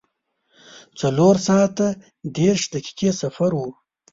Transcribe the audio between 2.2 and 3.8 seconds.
دېرش دقیقې سفر و.